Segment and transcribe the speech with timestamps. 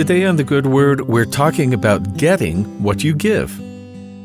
[0.00, 3.54] Today on The Good Word, we're talking about getting what you give.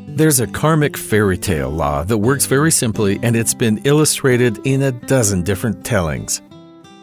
[0.07, 4.83] There's a karmic fairy tale law that works very simply, and it's been illustrated in
[4.83, 6.41] a dozen different tellings.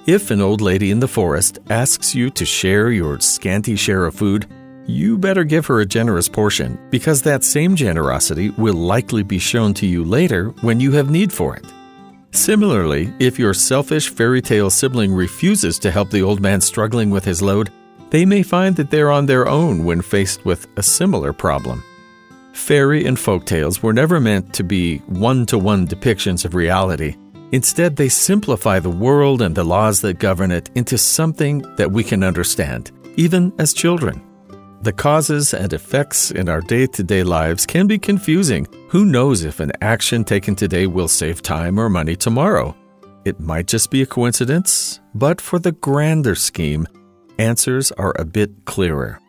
[0.06, 4.14] If an old lady in the forest asks you to share your scanty share of
[4.14, 4.46] food,
[4.86, 9.74] you better give her a generous portion because that same generosity will likely be shown
[9.74, 11.66] to you later when you have need for it.
[12.30, 17.26] Similarly, if your selfish fairy tale sibling refuses to help the old man struggling with
[17.26, 17.70] his load,
[18.12, 21.82] they may find that they're on their own when faced with a similar problem.
[22.52, 27.16] Fairy and folk tales were never meant to be one to one depictions of reality.
[27.52, 32.04] Instead, they simplify the world and the laws that govern it into something that we
[32.04, 34.22] can understand, even as children.
[34.82, 38.66] The causes and effects in our day to day lives can be confusing.
[38.90, 42.76] Who knows if an action taken today will save time or money tomorrow?
[43.24, 46.86] It might just be a coincidence, but for the grander scheme,
[47.38, 49.20] answers are a bit clearer.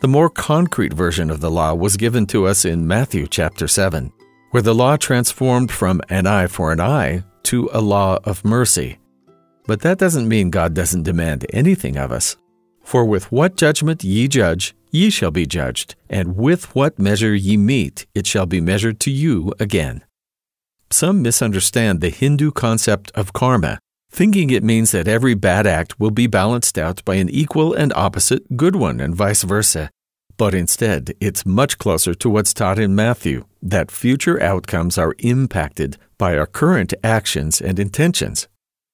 [0.00, 4.12] The more concrete version of the law was given to us in Matthew chapter 7,
[4.50, 8.98] where the law transformed from an eye for an eye to a law of mercy.
[9.66, 12.36] But that doesn't mean God doesn't demand anything of us.
[12.82, 17.56] For with what judgment ye judge, ye shall be judged, and with what measure ye
[17.56, 20.02] meet, it shall be measured to you again.
[20.90, 23.78] Some misunderstand the Hindu concept of karma
[24.10, 27.92] thinking it means that every bad act will be balanced out by an equal and
[27.94, 29.90] opposite good one, and vice versa.
[30.36, 35.98] But instead, it's much closer to what's taught in Matthew that future outcomes are impacted
[36.18, 38.48] by our current actions and intentions.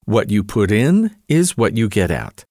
[0.04, 2.44] What you put in is what you get out.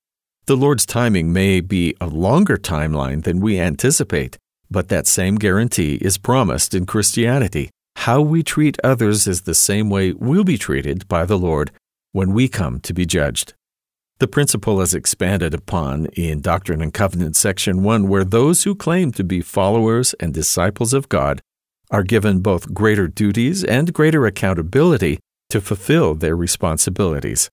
[0.46, 4.38] The Lord's timing may be a longer timeline than we anticipate,
[4.70, 7.70] but that same guarantee is promised in Christianity.
[7.98, 11.72] How we treat others is the same way we'll be treated by the Lord
[12.16, 13.54] when we come to be judged.
[14.20, 19.12] The principle is expanded upon in Doctrine and Covenants, section 1, where those who claim
[19.12, 21.42] to be followers and disciples of God
[21.92, 25.20] are given both greater duties and greater accountability
[25.50, 27.50] to fulfill their responsibilities.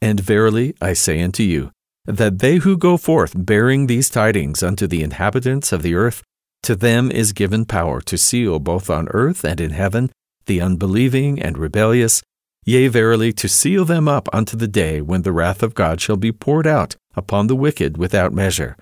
[0.00, 1.70] And verily I say unto you,
[2.06, 6.22] that they who go forth bearing these tidings unto the inhabitants of the earth,
[6.62, 10.10] to them is given power to seal both on earth and in heaven
[10.46, 12.22] the unbelieving and rebellious,
[12.68, 16.18] Yea, verily, to seal them up unto the day when the wrath of God shall
[16.18, 18.76] be poured out upon the wicked without measure,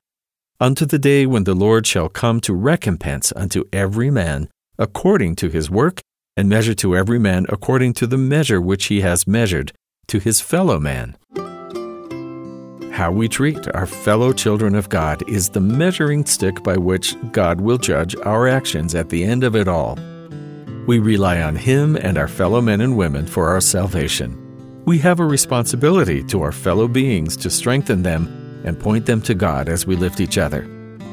[0.59, 5.51] unto the day when the Lord shall come to recompense unto every man according to
[5.51, 6.01] his work,
[6.37, 9.71] and measure to every man according to the measure which he has measured
[10.09, 11.17] to his fellow man.
[12.91, 17.61] How we treat our fellow children of God is the measuring stick by which God
[17.61, 19.97] will judge our actions at the end of it all.
[20.87, 24.43] We rely on Him and our fellow men and women for our salvation.
[24.85, 29.35] We have a responsibility to our fellow beings to strengthen them and point them to
[29.35, 30.63] God as we lift each other.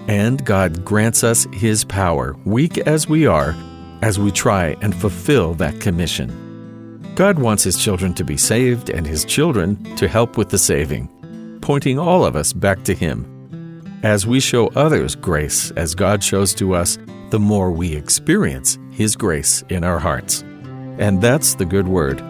[0.07, 3.55] And God grants us His power, weak as we are,
[4.03, 7.11] as we try and fulfill that commission.
[7.15, 11.09] God wants His children to be saved and His children to help with the saving,
[11.61, 13.29] pointing all of us back to Him.
[14.03, 16.97] As we show others grace as God shows to us,
[17.33, 20.43] the more we experience His grace in our hearts.
[20.99, 22.21] And that's the good word.